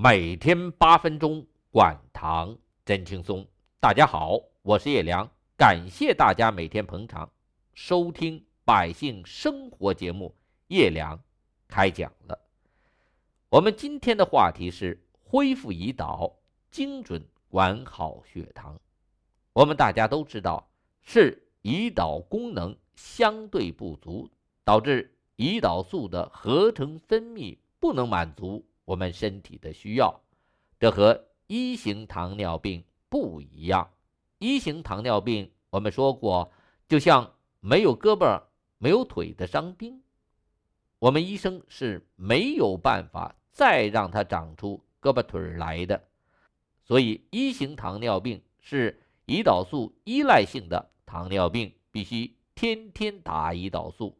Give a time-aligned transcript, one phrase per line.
[0.00, 3.44] 每天八分钟，管糖真轻松。
[3.80, 7.28] 大家好，我是叶良，感谢大家每天捧场
[7.74, 10.36] 收听百姓生活节目。
[10.68, 11.20] 叶良
[11.66, 12.38] 开讲了。
[13.48, 16.32] 我们今天的话题是恢复胰岛，
[16.70, 18.80] 精准管好血糖。
[19.52, 20.70] 我们大家都知道，
[21.02, 24.30] 是胰岛功能相对不足，
[24.62, 28.64] 导致胰岛素的合成分泌不能满足。
[28.88, 30.18] 我们身体的需要，
[30.80, 33.86] 这和一型糖尿病不一样。
[34.38, 36.50] 一型糖尿病，我们说过，
[36.88, 38.42] 就像没有胳膊、
[38.78, 40.02] 没有腿的伤兵，
[40.98, 46.02] 我们医生是没有办法再让他长出胳膊腿来的。
[46.82, 54.16] 所以，一型糖尿病是胰岛素依赖性的糖尿病，必须天天打胰岛素。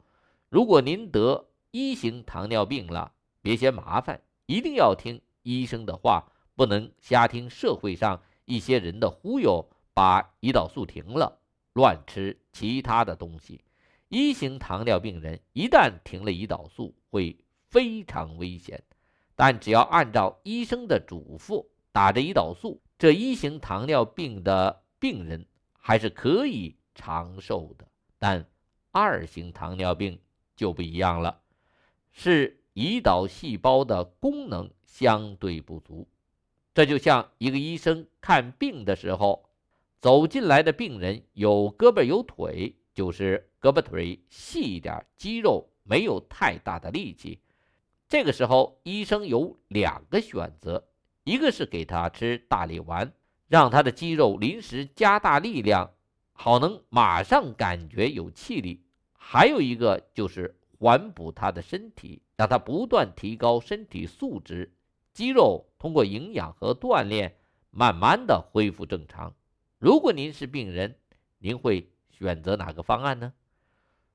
[0.50, 4.20] 如果您得一型糖尿病了，别嫌麻烦。
[4.48, 11.38] 一定要听医生的话，不能瞎听社会上一些人的忽悠，把胰岛素停了，
[11.74, 13.62] 乱吃其他的东西。
[14.08, 18.82] 一型糖尿病人一旦停了胰岛素，会非常危险。
[19.36, 27.86] 但只要按照医生的嘱咐打着胰岛素，这一型糖尿病的病人还是可以长寿的。
[28.18, 28.46] 但
[28.92, 30.18] 二型糖尿病
[30.56, 31.42] 就不一样了，
[32.10, 32.57] 是。
[32.78, 36.06] 胰岛细胞的功能相对不足，
[36.72, 39.50] 这就像一个医生看病的时候，
[39.98, 47.40] 走进来的病人有胳膊有腿，就是胳膊腿细一点，肌肉没有太大的力气。
[48.08, 50.86] 这个时候，医生有两个选择：
[51.24, 53.12] 一个是给他吃大力丸，
[53.48, 55.90] 让他的肌肉临时加大力量，
[56.32, 58.84] 好能马上感觉有气力；
[59.14, 62.22] 还有一个就是缓补他的身体。
[62.38, 64.72] 让他不断提高身体素质，
[65.12, 67.36] 肌肉通过营养和锻炼，
[67.72, 69.34] 慢慢的恢复正常。
[69.76, 70.94] 如果您是病人，
[71.38, 73.32] 您会选择哪个方案呢？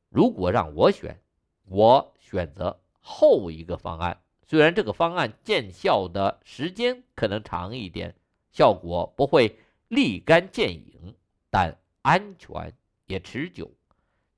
[0.08, 1.20] 如果让我选，
[1.66, 4.18] 我选择后一个方案。
[4.48, 8.16] 虽然这个方案见效的时间可能长一点，
[8.54, 11.14] 效果不会立竿见影，
[11.50, 12.74] 但安全
[13.08, 13.70] 也持久。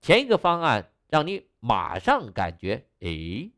[0.01, 3.51] 前一个方案让你马上感觉，哎。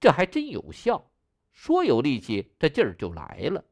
[0.00, 1.10] 这还真有效，
[1.52, 3.62] 说有力气，这劲儿就来了。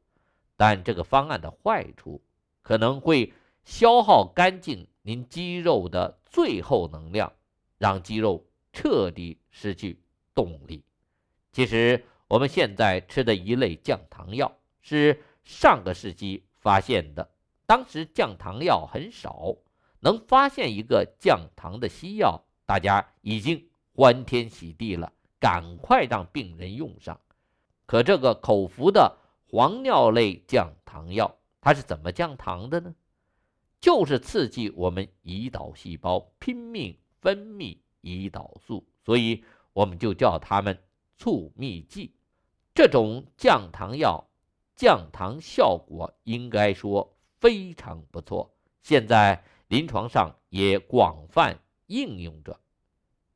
[0.55, 2.21] 但这个方案的坏处
[2.61, 7.33] 可能会消耗干净您肌肉的最后能量，
[7.77, 9.99] 让肌肉彻底失去
[10.35, 10.83] 动力。
[11.51, 17.31] 其实我们现在吃的一类降糖药是上个世纪发现的，
[17.65, 19.55] 当时降糖药很少，
[20.01, 25.11] 能发现一个降糖的西药，大家已经欢天喜地了。
[25.39, 27.19] 赶快让病人用上。
[27.85, 29.17] 可这个口服的
[29.47, 32.93] 黄尿类降糖药，它是怎么降糖的呢？
[33.81, 40.77] 就是刺激我们胰岛细胞拼命分泌胰岛素，所以我们就叫它们
[41.17, 42.13] 促泌剂。
[42.75, 44.29] 这种降糖药
[44.75, 51.57] 降糖效果应该说非常不错，现在临床上也广泛
[51.87, 52.59] 应用着。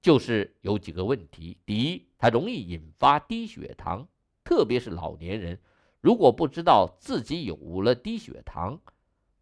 [0.03, 4.05] 就是有几个问题：第一，它容易引发低血糖，
[4.43, 5.57] 特别是老年人，
[6.01, 8.81] 如果不知道自己有了低血糖，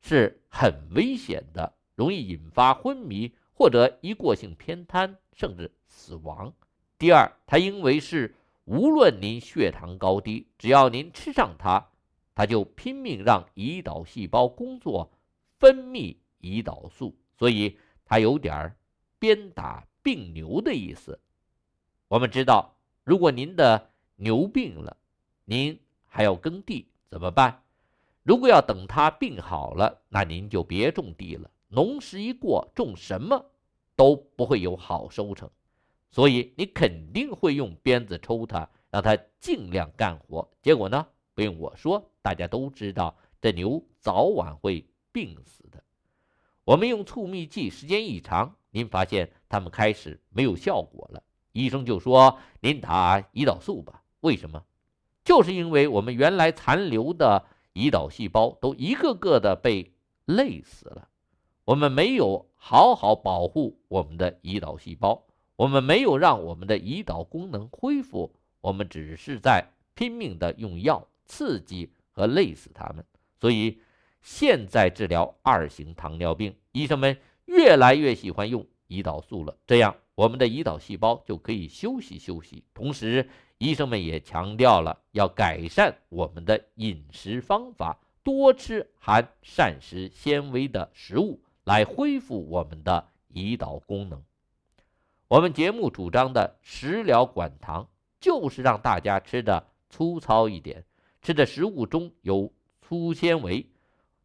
[0.02, 6.54] 是很危险的，容易引发昏迷或者一过性偏瘫，甚至死亡。
[7.00, 8.36] 第二，它因为是
[8.66, 11.84] 无论您血糖高低，只要您吃上它，
[12.36, 15.12] 它就拼命让胰岛细胞工作，
[15.58, 18.76] 分泌胰岛素，所以它有点儿
[19.18, 19.88] 鞭打。
[20.04, 21.20] 病牛的意思，
[22.08, 24.98] 我们知道，如果您的牛病了，
[25.46, 27.64] 您还要耕地怎么办？
[28.24, 31.50] 如果要等它病好了，那您就别种地了。
[31.68, 33.46] 农时一过，种什么
[33.96, 35.50] 都不会有好收成，
[36.12, 40.48] 所以你肯定会用鞭子抽它，让它尽量干活。
[40.62, 45.84] 结果呢，不用我说，大家都知道，这牛早晚会病死的。
[46.64, 48.56] 我们用促泌剂，时间一长。
[48.70, 51.22] 您发现他们开始没有效果了，
[51.52, 54.02] 医生就说您打胰岛素吧。
[54.22, 54.64] 为什么？
[55.26, 59.92] 就是因为我们原来残留的胰岛细胞都一个个的被
[60.24, 61.10] 累死了，
[61.66, 65.22] 我们没有好好保护我们的胰岛细胞，
[65.58, 73.06] 我们没有让我们的胰岛功能恢复，我们只是在拼命的用药刺激和累死他们。
[73.38, 73.82] 所以
[74.22, 77.18] 现在治疗二型糖尿病，医生们。
[77.46, 94.22] 越来越喜欢用胰岛素了，这样我们的胰岛细胞就可以休息休息，同时医生们也强调了要改善我们的饮食方法，多吃含膳食纤维的食物，来恢复我们的胰岛功能。
[95.30, 97.88] 我们节目主张的食疗管糖，
[98.20, 100.84] 就是让大家吃的粗糙一点，
[101.22, 102.52] 吃的食物中有
[102.82, 103.66] 粗纤维，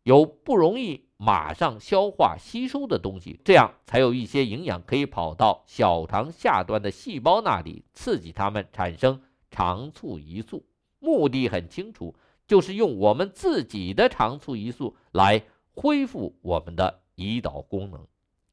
[0.03, 9.23] 有不容易马上消化吸收的东西，这样才有一些营养可以跑到小肠下端的细胞那里，刺激它们产生。
[9.49, 10.67] 肠促胰素
[10.99, 12.15] 目的很清楚，
[12.47, 18.07] 就是用我们自己的肠促胰素来恢复我们的胰岛功能。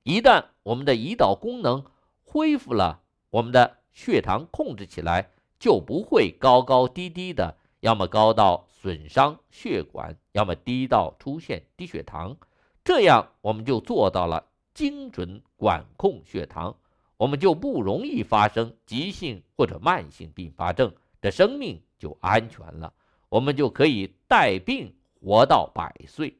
[0.04, 1.84] 一旦我们的胰岛功能
[2.24, 3.02] 恢复了，
[3.32, 12.38] 我们的血糖控制起来就不会高高低低的，要么高到损伤血管，要么低到出现低血糖。
[12.84, 16.76] 这样我们就做到了精准管控血糖。
[17.18, 22.94] 我们就不容易发生急性或者慢性并发症，这生命就安全了。
[23.30, 26.38] 我们就可以带病活到百岁。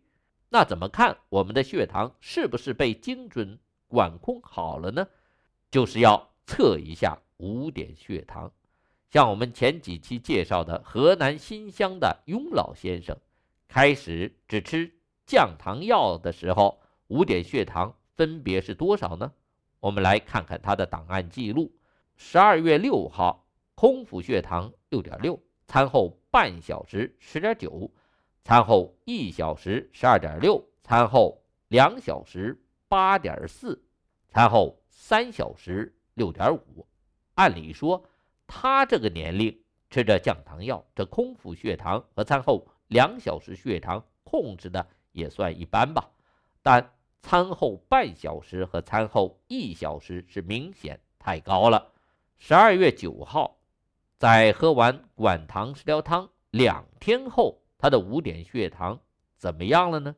[0.50, 3.58] 那怎么看我们的血糖是不是被精准
[3.88, 5.08] 管控好了呢？
[5.72, 8.52] 就是要测一下五点血糖。
[9.10, 13.18] 像我们前几期介绍的河南新乡的雍老先生，
[13.70, 14.92] 开始只吃
[15.26, 19.32] 降糖药的时候，五点血糖分别是多少呢？
[19.80, 21.72] 我们来看看他的档案记录：
[22.16, 27.92] 十二月六号，空腹血糖六点六，餐后半小时十点九，
[28.44, 33.84] 餐后一小时十二点六，餐后两小时八点四，
[34.30, 36.88] 餐后三小时六点五。
[37.36, 38.06] 按理说，
[38.46, 39.58] 他这个年龄
[39.90, 46.12] 吃着降糖药，这空腹血糖和餐后两小时血糖控制的也算一般吧，
[46.62, 46.92] 但。
[47.26, 51.94] 餐后半小时和餐后一小时是明显太高了。
[52.36, 53.56] 十二月九号，
[54.18, 59.00] 在喝完管糖食疗汤两天后，他的五点血糖
[59.38, 60.14] 怎么样了呢？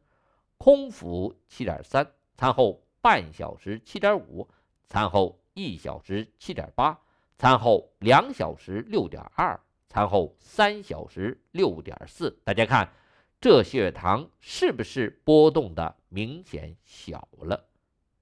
[0.57, 4.49] 空腹七点三，餐后半小时七点五，
[4.87, 6.99] 餐后一小时七点八，
[7.37, 12.31] 餐后两小时六点二，餐后三小时六点四。
[12.43, 12.91] 大家看。
[13.39, 17.67] 这血糖是不是波动的明显小了？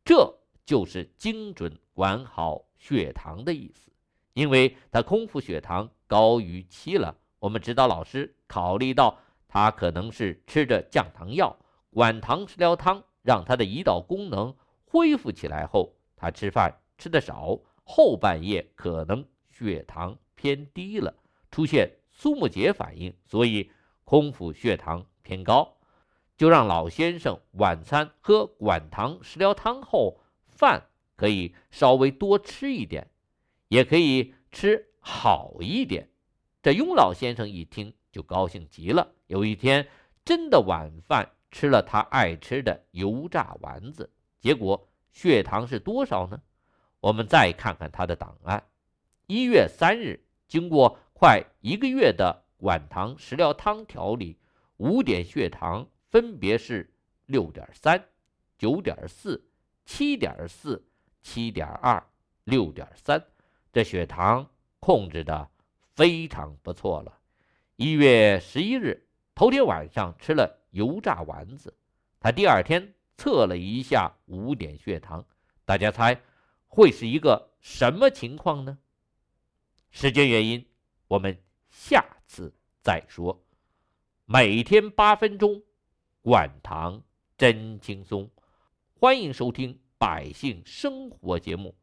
[0.04, 3.92] 这就是精准管好血糖的意思。
[4.33, 11.56] 因为他空腹血糖高于七了，我们指导老师考虑到他可能是吃着降糖药，
[11.92, 14.56] 管糖食疗汤让他的胰岛功能
[14.86, 21.15] 恢复起来后，他吃饭吃的少，后半夜可能血糖偏低了，
[21.51, 23.69] 出现苏木结反应，所以
[24.03, 25.05] 空腹血糖。
[25.25, 25.77] 偏高，
[26.35, 30.19] 就让老先生晚餐喝管糖食疗汤后，
[30.50, 33.09] 饭可以稍微多吃一点，
[33.69, 36.09] 也可以吃好一点。
[36.61, 39.13] 这雍老先生一听就高兴极了。
[39.27, 39.88] 有一天，
[40.25, 44.11] 真的晚饭吃了他爱吃的油炸丸子，
[44.41, 46.41] 结果血糖是多少呢？
[47.00, 48.65] 我们再看看他的档案：
[49.27, 54.38] 一月三日，经过快一个月的晚糖食疗汤调理。
[54.77, 56.94] 五点血糖分别是
[57.25, 58.04] 六点三、
[58.57, 59.45] 九点四、
[59.86, 60.83] 七点四、
[61.21, 62.04] 七点二、
[62.44, 63.24] 六点三，
[63.71, 64.50] 这血糖
[64.80, 65.50] 控制的
[65.95, 67.19] 非常不错了。
[67.75, 71.74] 一月十一日，头天晚上吃了油炸丸子，
[72.20, 75.24] 他第二天测了一下五点血糖，
[75.65, 76.20] 大家猜
[76.67, 78.79] 会是一个什么情况呢？
[79.91, 80.65] 时间原因，
[81.08, 81.38] 我们
[81.70, 83.46] 下次再说。
[84.25, 85.62] 每天八分钟，
[86.24, 87.04] 管糖
[87.38, 88.28] 真轻松。
[88.96, 91.75] 欢迎收听《百姓生活》节目，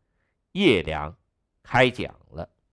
[0.51, 1.17] 叶良
[1.63, 2.51] 开讲了。